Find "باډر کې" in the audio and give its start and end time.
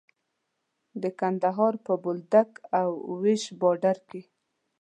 3.61-4.21